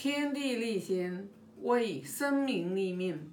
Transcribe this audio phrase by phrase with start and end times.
[0.00, 1.28] 天地立心，
[1.62, 3.32] 为生民立命，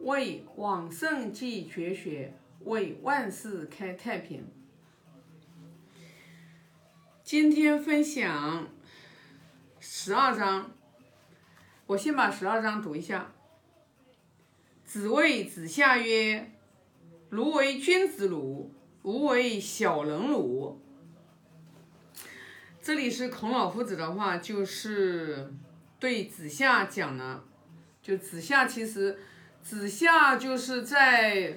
[0.00, 2.32] 为往圣继绝学，
[2.64, 4.46] 为万世开太平。
[7.22, 8.66] 今天分享
[9.78, 10.70] 十二章，
[11.84, 13.34] 我先把十二章读一下。
[14.86, 16.50] 子谓子夏曰
[17.28, 18.72] ：“如为君子鲁，
[19.02, 20.80] 吾为小人鲁。”
[22.80, 25.52] 这里是孔老夫子的话，就是
[25.98, 27.42] 对子夏讲的。
[28.02, 29.18] 就子夏，其实
[29.62, 31.56] 子夏就是在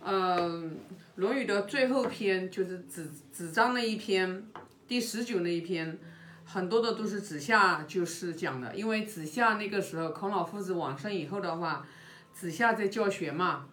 [0.00, 0.48] 呃
[1.16, 4.42] 《论语》的最后篇，就是子子章那一篇，
[4.88, 5.98] 第十九那一篇，
[6.46, 8.74] 很多的都是子夏就是讲的。
[8.74, 11.86] 因为子夏那个时候，孔老夫子往生以后的话，
[12.32, 13.66] 子夏在教学嘛，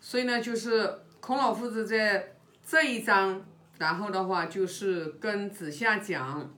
[0.00, 2.32] 所以呢，就是孔老夫子在
[2.66, 3.44] 这一章。
[3.78, 6.52] 然后的话就是跟子夏讲，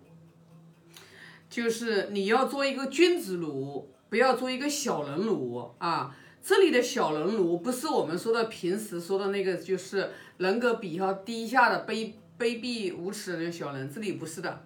[1.52, 6.16] 就是你要做一个君子儒，不要做一个小人儒啊。
[6.42, 13.92] 这里的小人儒不是我们说的平时说的那个，就是人格比较低下的卑卑鄙无耻的那个小人。
[13.94, 14.64] 这里不是的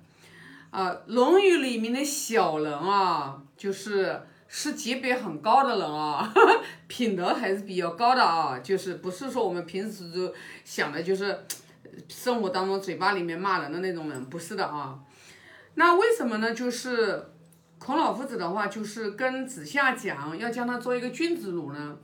[0.70, 6.33] 啊，《论语》里面的小人啊，就是是级别很高的人啊，
[6.86, 10.33] 品德还是比较高的啊，就是不是说我们平时就
[10.64, 11.36] 想的就是。
[12.08, 14.98] 生活当中嘴巴里面骂人的那种人不是的啊，
[15.78, 16.55] 那为什么呢？
[16.55, 17.30] 就是
[17.78, 21.98] 孔老夫子的话，就是跟子夏讲，要将他做一个君子儒呢。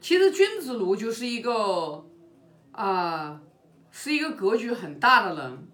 [0.00, 2.06] 其实君子儒就是一个
[2.72, 3.40] 啊，
[3.90, 5.68] 是一个格局很大的人。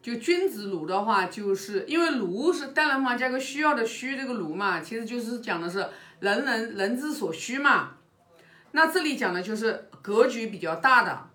[0.00, 5.86] 就君子儒的话，就是因为儒是单人旁加个需要的需，这个儒嘛，其实就是讲的是
[6.20, 7.96] 人人人之所需嘛。
[8.72, 11.26] 那这里讲的就是格局比较大的。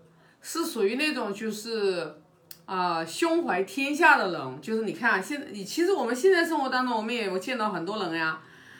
[0.47, 2.21] 是属于那种就是，
[2.65, 8.39] 啊，胸怀天下的人，就是你看，现在你其实我们现在生活当中，我们也有见到很多人呀，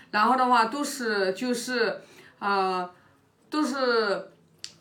[0.09, 2.02] 然后的话都是就是，
[2.39, 2.89] 啊，
[3.50, 4.31] 都是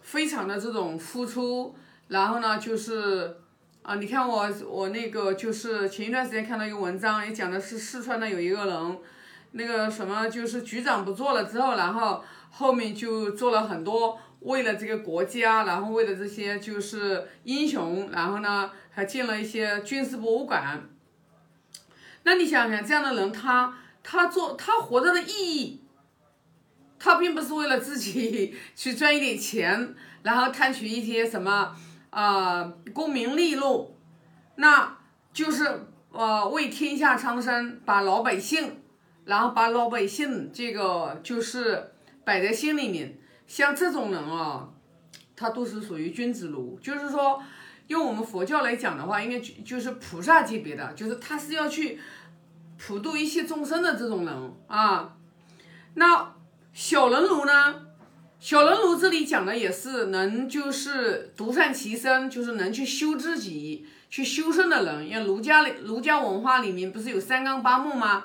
[0.00, 1.74] 非常的这种付出，
[2.08, 3.36] 然后呢就是，
[3.82, 8.98] 啊，你看我我那个就是前一段时间看到一个文章，也讲的是四川的有一个人，
[9.52, 14.18] 那个什么就是局长不做了之后，然后后面就做了很多。
[14.40, 20.88] 为了这个国家，然后为了这些就是英雄，然后呢还建了一些军事博物馆。
[22.22, 25.82] 那你想想，这样的人，他他做他活着的意义，
[26.98, 31.76] 他并不是为了自己 去赚一点钱，然后贪取一些什么
[32.10, 33.94] 啊功名利禄，
[34.54, 34.96] 那
[35.32, 38.80] 就是呃为天下苍生，把老百姓，
[39.24, 41.92] 然后把老百姓这个就是
[42.24, 43.18] 摆在心里面。
[43.46, 44.70] 像这种人啊，
[45.36, 47.42] 他都是属于君子儒，就是说，
[47.86, 52.00] 用我们佛教来讲的话，应该就就是菩萨级别的，就是他是要去
[52.78, 55.16] 普度一切众生的这种人啊。
[55.94, 56.34] 那
[56.72, 57.74] 小人儒呢？
[58.40, 65.08] 小人儒这里讲的也是能就是独善其身，就是能去修自己、去修身的人。
[65.08, 68.24] 因为儒家儒家文化里面不是有三纲八目吗？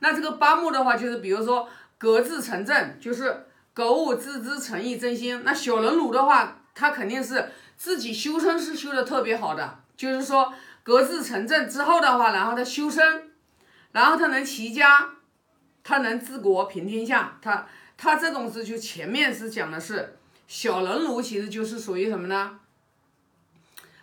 [0.00, 3.44] 那这个八目的话，就是比如说格致成正，就是。
[3.74, 5.40] 格物致知，诚意真心。
[5.44, 7.48] 那小人儒的话，他肯定是
[7.78, 10.52] 自己修身是修的特别好的，就是说
[10.82, 13.30] 格致成正之后的话，然后他修身，
[13.92, 15.10] 然后他能齐家，
[15.84, 17.38] 他能治国平天下。
[17.40, 20.18] 他他这种是就前面是讲的是
[20.48, 22.58] 小人儒，其实就是属于什么呢？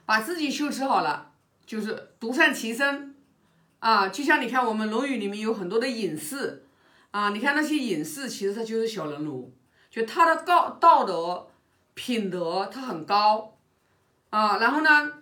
[0.06, 1.32] 把自己修持好了，
[1.66, 3.16] 就是独善其身
[3.80, 4.08] 啊。
[4.08, 6.64] 就像你看我们《论语》里面有很多的隐士
[7.12, 9.52] 啊，你看那些隐士，其实他就是小人儒。
[9.90, 11.48] 就他的高道德
[11.94, 13.55] 品德，他很高
[14.36, 15.14] 啊，然后呢，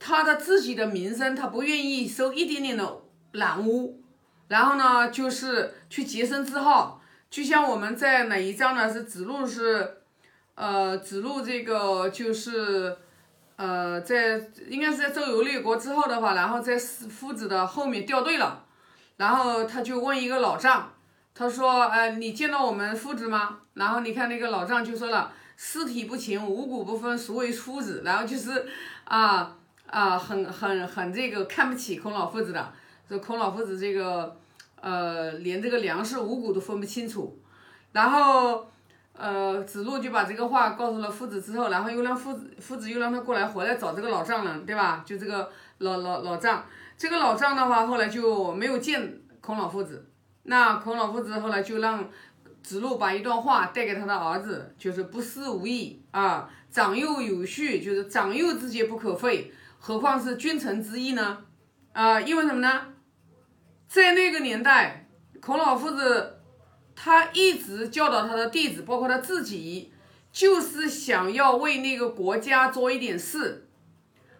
[0.00, 4.00] 他的自己的名声，他不愿意收一点点的染污，
[4.48, 7.02] 然后呢，就是去洁身自好。
[7.28, 8.90] 就像我们在哪一章呢？
[8.90, 9.98] 是子路是，
[10.54, 12.96] 呃，子路这个就是，
[13.56, 18.64] 呃，在应该是在周游列国之后的话，然后在夫子的后面掉队了，
[19.18, 20.90] 然后他就问一个老丈。
[21.34, 28.66] 他说：“呃，你见到我们夫子吗？”然后你看那个老丈就说了：“尸体不勤，五谷不分，孰为夫子？”然后就是，
[29.04, 29.56] 啊
[29.86, 32.72] 啊，很很很这个看不起孔老夫子的，
[33.08, 34.36] 说孔老夫子这个，
[34.80, 37.38] 呃，连这个粮食五谷都分不清楚。
[37.92, 38.68] 然后，
[39.16, 45.02] 呃，子路就把这个话告诉了夫子之后，然后又让夫子夫子又让他过来回来找这个老丈人，对吧？
[45.06, 46.66] 就这个老老老丈，
[46.98, 50.04] 这个老丈的话后来就没有见孔老夫子。
[50.42, 52.08] 那孔老夫子后来就让
[52.66, 61.44] 子路把一段话带给他的儿子，就是不思无益啊，长幼有序，就是长幼之节不可废，何况是君臣之义呢？
[61.92, 62.88] 啊，因为什么呢？
[63.86, 65.08] 在那个年代，
[65.40, 66.40] 孔老夫子
[66.96, 69.92] 他一直教导他的弟子，包括他自己，
[70.32, 73.68] 就是想要为那个国家做一点事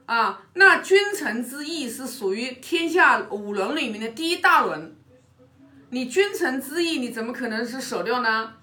[0.07, 0.43] 啊。
[0.55, 4.97] 那君臣之义是属于天下五伦里面的第一大伦，
[5.91, 8.55] 你君臣之义你怎么可能是舍掉呢？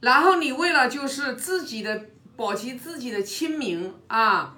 [0.00, 2.06] 然后你为了就是自己的
[2.36, 4.56] 保齐自己的亲民啊，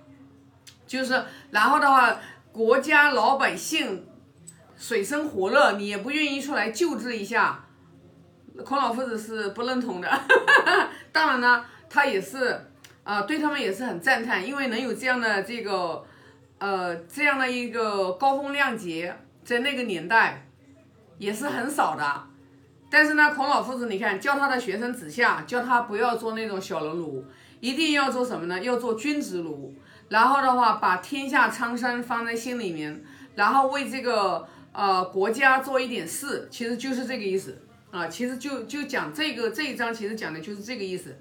[0.86, 2.18] 就是然后的话，
[2.52, 4.06] 国家老百姓。
[4.76, 7.64] 水深火热，你也不愿意出来救治一下，
[8.66, 10.20] 孔老夫子是不认同的。
[11.12, 12.60] 当然呢，他也是，
[13.04, 16.04] 啊，对他们也是很赞叹，因为能有这样的这个，
[16.58, 20.44] 呃，这样的一个高风亮节，在那个年代
[21.18, 22.22] 也是很少的。
[22.90, 27.24] 但是呢，孔老夫子，你看教他的学生子夏，教他不要做那种小人奴，
[27.60, 28.60] 一定要做什么呢？
[28.60, 29.74] 要做君子奴。
[30.08, 34.46] 然后的话，把天下苍生放在心里面，然后为这个。
[34.76, 37.56] 呃，国家做一点事，其实就是这个意思
[37.92, 38.08] 啊。
[38.08, 41.16] 其实就就讲这个这一章，其实讲的就是这个意思。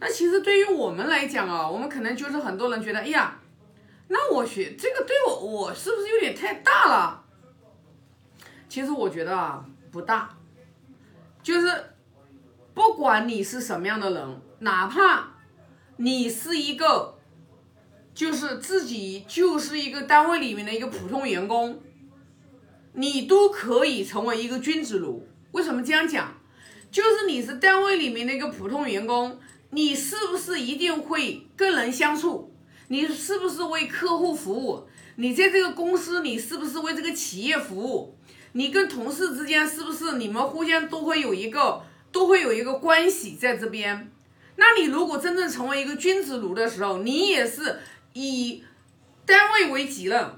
[0.00, 3.38] 那其实对于我们来讲啊，我们可能就是很多人觉得，哎呀，
[4.08, 7.19] 那我学这个对我，我是不是有点太大了？
[8.70, 10.30] 其实我觉得啊，不大。
[11.42, 11.68] 就是
[12.72, 15.34] 不管你是什么样的人，哪怕
[15.96, 17.18] 你是一个，
[18.14, 21.80] 就是自己就是一个单位里面的一个普通员工。
[22.92, 25.26] 你都可以成为一个君子奴。
[25.50, 26.32] 为什么这样讲？
[26.92, 29.38] 就是你是单位里面的一个普通员工，
[29.70, 32.54] 你是不是一定会跟人相处？
[32.86, 34.86] 你是不是为客户服务？
[35.16, 38.16] 你在这个公司，你是不是为这个企业服务？
[38.52, 44.10] 你跟同事之间是不是你们互相都会有一个都会有一个关系在这边？
[44.56, 47.80] 那你如果真正成为一个君子奴的时候，你也是
[48.12, 48.62] 以
[49.24, 50.34] 单位为己任。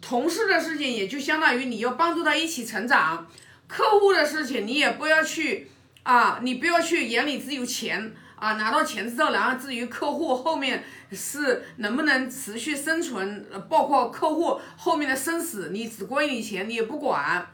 [0.00, 3.26] 同事的事情也就相当于你要帮助他一起成长，
[3.66, 5.70] 客户的事情你也不要去
[6.02, 17.48] 啊，你不要去眼里只有钱啊，拿到钱之后，然后至于客户后面是能不能持续生存，包括客户后面的生死，你只关你钱，你也不管，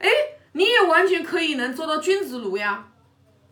[0.00, 0.08] 哎，
[0.52, 2.88] 你也完全可以能做到君子奴呀，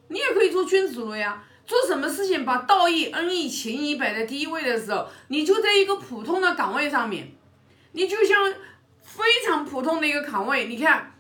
[0.09, 7.33] 你也可以做君子奴呀，做什么事情把道义、恩义、情义摆在第一位的时候，你就在一个普通的岗位上面。
[7.93, 8.53] 你就像
[9.01, 11.15] 非常普通的一个岗位，你看，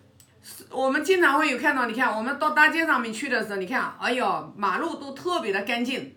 [0.70, 6.16] 我们经常会有看到，你看我们到大街上面去的时候，你看，哎呦，马路都特别的干净。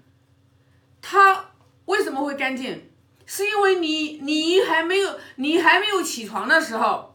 [1.01, 1.51] 它
[1.85, 2.89] 为什么会干净？
[3.25, 7.10] 是因为你你还没有你还没有起床的时候，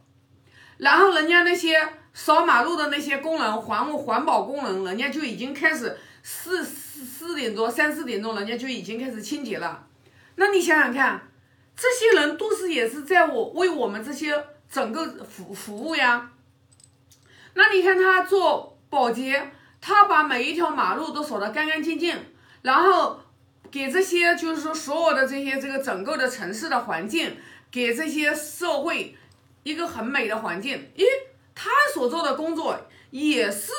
[0.79, 1.81] 然后人家那些
[2.13, 9.87] 扫马路的那些工人，环环保工人，人家就已经开始四四四点多三四点钟，人家就已经开始清洁了。
[10.37, 11.23] 那你想想看。
[11.79, 16.31] 这些人都是也是在我为我们这些整个服服务呀。
[17.53, 22.17] 那你看他做保洁，他把每一条马路都扫得干干净净，
[22.63, 23.21] 然后
[23.71, 27.37] 给这些就是说所有的这些这个整个的城市的环境，
[27.71, 29.15] 给这些社会
[29.67, 30.77] 一个很美的环境。
[30.97, 31.05] 咦，
[31.55, 32.79] 他所做的工作
[33.11, 33.73] 也是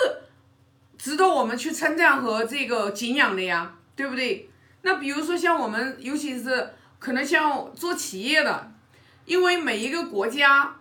[0.98, 4.50] 值得我们去称赞和这个敬仰的呀，对不对？
[4.82, 6.74] 那比如说像我们，尤其是。
[7.00, 8.72] 可能像做企业的，
[9.26, 10.78] 因为每一个国家，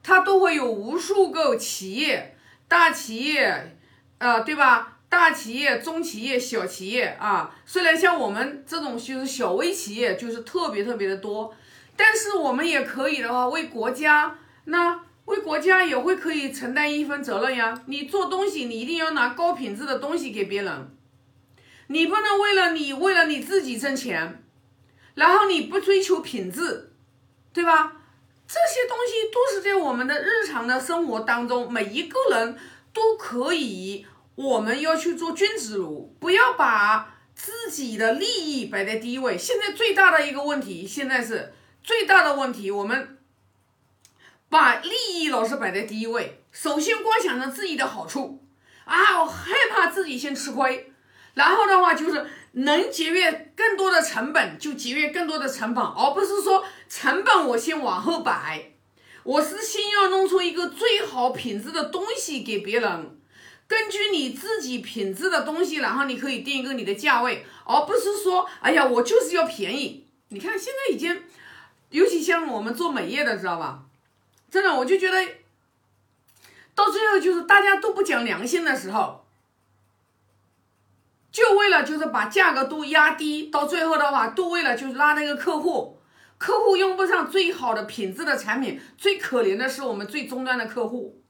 [0.00, 2.36] 它都会有无数个企业，
[2.68, 3.76] 大企业，
[4.18, 4.98] 呃，对吧？
[5.08, 11.52] 大企业、中企业、小企业啊，虽然像我们这种就是小微企业，就是特别特别的多，
[11.98, 17.82] 但是我们也可以的话，为国家，那为国家也会可以承担一份责任呀。
[17.86, 20.96] 你做东西，你一定要拿高品质的东西给别人，
[21.88, 24.44] 你不能为了你为了你自己挣钱。
[25.14, 26.92] 然后你不追求品质，
[27.52, 27.94] 对吧？
[28.46, 32.56] 这些东西都是在我们的日常的生活当中，每一个人
[32.92, 34.06] 都可以。
[34.36, 39.36] 我们要去做君子如，不要把自己的利益摆在第一位。
[39.36, 41.52] 现在最大的一个问题，现在是
[41.88, 43.16] 最大的问题，我们
[44.50, 46.42] 把利益老是摆在第一位。
[46.52, 48.44] 首先光想着自己的好处
[48.84, 50.92] 啊，我害怕自己先吃亏，
[51.32, 52.26] 然后的话就是。
[52.52, 58.72] 能节约更多的成本，就节约更多的成本，而不是说成本我先往后摆，
[59.22, 63.18] 我是先要弄出一个最好品质的东西给别人，
[63.68, 70.06] 根据你自己品质的东西，然后你可以定一个你的价位，而不是说，哎呀，我就是要便宜。
[70.30, 71.22] 你看现在已经，
[71.90, 73.84] 尤其像我们做美业的，知道吧？
[74.50, 75.18] 真的，我就觉得，
[76.74, 79.24] 到最后就是大家都不讲良心的时候。
[81.30, 86.00] 就为了就是把价格都压低，到最后的话都为了就是拉那个客户，
[86.36, 91.20] 客户用不上最好的品质的产品，最可怜的是我们最终端的客户，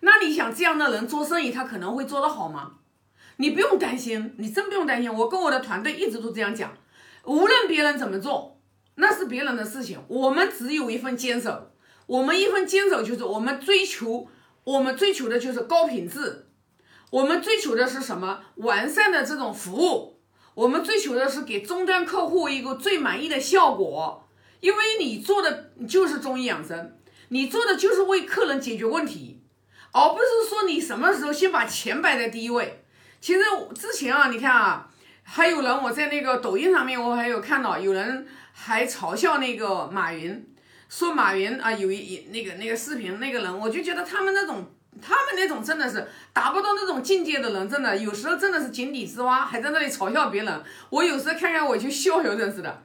[0.00, 2.74] 那你想这样的人做生意，他可能会做得好吗？
[3.36, 5.12] 你不用担心，你真不用担心。
[5.12, 6.72] 我跟我的团队一直都这样讲，
[7.24, 8.55] 无论别人怎么做，
[8.96, 11.70] 那是别人的事情，我们只有一份坚守。
[12.06, 14.28] 我们一份坚守就是我们追求，
[14.64, 16.46] 我们追求的就是高品质，
[17.10, 18.40] 我们追求的是什么？
[18.56, 20.20] 完善的这种服务，
[20.54, 24.28] 我们追求的是给终端客户一个最满意的效果。
[24.60, 26.96] 因为你做的就是中医养生，
[27.28, 29.42] 你做的就是为客人解决问题，
[29.92, 32.84] 而不是说你什么时候先把钱摆在第一位。
[33.20, 33.40] 其实
[33.74, 34.90] 之前啊，你看啊，
[35.28, 40.46] 还有人我在那个抖音上面，我还有看到有人还嘲笑那个马云，
[40.88, 44.64] 说马云啊有一那个那个视频那个人，我就觉得他们那种
[45.02, 50.62] 他们那种真的是达不到那种境界的人，真的有时候真的是井底之蛙，还在那里嘲笑别人。
[50.90, 52.82] 我有时候看看我就笑，笑真是的。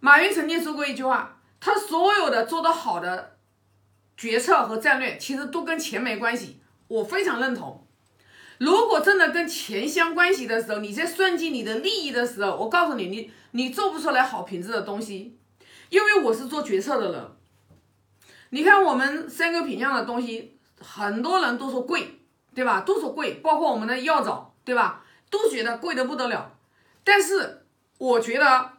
[0.00, 3.36] 马云曾经说过一句话，他所有的做得好的
[4.16, 6.60] 决策和战略，其实都跟钱没关系。
[6.88, 7.83] 我非常认同。
[8.58, 15.38] 如果真的跟钱相关系的时候，你在算计你的利益的时候，我告诉你，你你做不出来好品质的东西。
[15.90, 17.30] 因为我是做决策的人。
[18.50, 22.20] 你看我们三个品相的东西，很多人都说贵，
[22.54, 22.80] 对吧？
[22.80, 25.04] 都说贵，包括我们的药枣，对吧？
[25.30, 26.56] 都觉得贵的不得了。
[27.02, 27.66] 但是
[27.98, 28.72] 我觉得。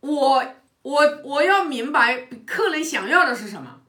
[0.00, 0.44] 我
[0.82, 3.80] 我我要明白客人想要的是什么，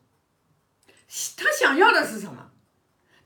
[1.35, 2.46] 他想要的是什么？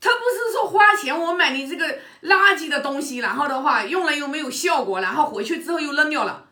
[0.01, 6.47] 他不是说花钱我买你这个垃圾的东西，然后的话用了又没有效果，然后回去之后又扔掉了。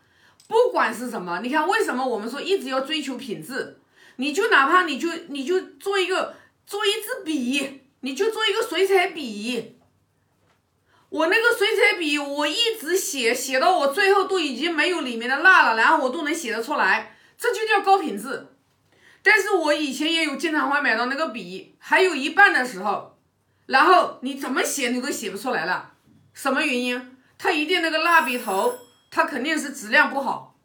[0.48, 3.80] 不管是什么，你看为什么我们说一直要追求品质？
[4.18, 9.78] 你就哪怕你就你就做一个做一支笔，你就做一个水彩笔。
[11.10, 18.48] 我那个水彩笔，我一直写写到我最后都已经没有里面的蜡了，然后我都能写得出来，这就叫高品质。
[19.24, 23.19] 但是我以前也有经常会买到那个笔，还有一半的时候，
[23.70, 25.92] 然后你怎么写你都写不出来了，
[26.34, 27.18] 什么原因？
[27.38, 28.74] 它一定那个蜡笔头，
[29.12, 30.56] 它肯定是质量不好，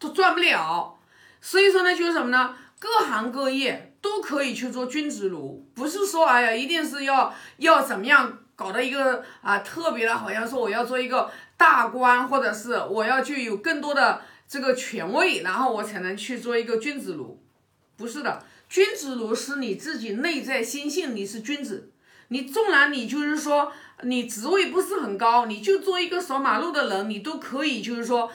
[0.00, 0.98] 都转不了。
[1.40, 2.56] 所以说呢，就是什么呢？
[2.80, 8.38] 各行各业都可以去做君子炉，不是说哎呀，一定是要要怎么样。
[8.56, 17.40] 搞的一个啊特别的，好像说我要做一个大官，或者是我要去有更多的这个权位，然后我才能去做一个君子炉，
[17.96, 21.92] 不是的，君子炉是你自己内在心性，你是君子，
[22.28, 28.30] 你纵然你就是说你职位不是很高，你就做一个扫马路的人，你都可以就是说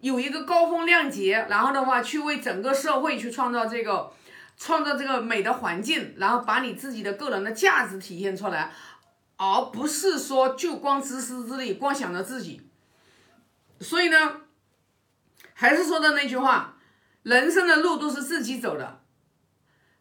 [0.00, 4.12] 有一个高风亮节，然后的话去为整个社会去创造这个
[4.56, 8.72] 创造这个美的环境，然后把你自己的个人的价值体现出来。
[9.36, 12.62] 而不是说就光自私自利，光想着自己。
[13.80, 14.42] 所以呢，
[15.54, 16.76] 还是说的那句话，
[17.24, 19.00] 人生的路都是自己走的。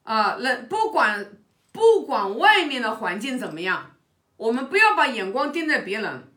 [0.03, 1.25] 啊，人不管
[1.73, 3.97] 不管外面的环境怎么样，
[4.37, 6.31] 我们不要把眼光盯在别人，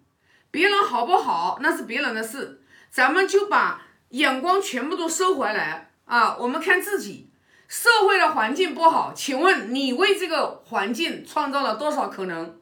[0.51, 7.31] 别人好不好那是别人的事，咱们就把眼光全部都收回来啊，我们看自己。
[7.69, 12.59] 社会的环境不好，请问你为这个环境创造了多少可能？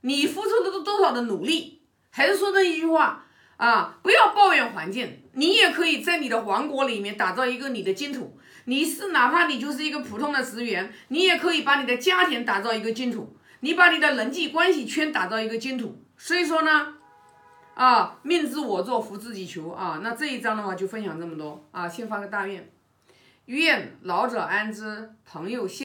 [0.00, 1.82] 你付出了多少的努力？
[2.10, 3.26] 还是说那一句话
[3.58, 3.98] 啊？
[4.02, 8.38] 不要抱怨环境，你也可以在你的王国里面打造一个你的净土。
[8.66, 16.00] 你是哪怕你就是一个普通的职员，你也可以把你的家庭打造一个净土，你把你的人际关系圈打造一个净土。
[16.16, 16.94] 所以说呢，
[17.74, 20.00] 啊，命自我做，福自己求啊。
[20.02, 22.68] 那这一章的话就分享这么多啊，先发个大愿，
[23.46, 25.84] 愿老者安之，朋友幸。